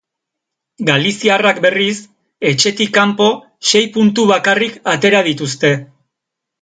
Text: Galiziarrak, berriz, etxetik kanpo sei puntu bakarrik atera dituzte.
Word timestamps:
Galiziarrak, 0.85 1.59
berriz, 1.65 1.97
etxetik 2.53 2.93
kanpo 2.97 3.29
sei 3.73 3.83
puntu 3.99 4.29
bakarrik 4.35 4.81
atera 4.95 5.25
dituzte. 5.29 5.73